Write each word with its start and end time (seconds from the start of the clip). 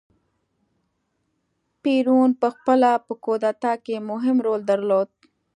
پېرون 1.81 2.29
په 2.41 2.47
خپله 2.55 2.89
په 3.05 3.13
کودتا 3.25 3.73
کې 3.85 4.05
مهم 4.09 4.37
رول 4.45 4.61
درلود. 4.71 5.09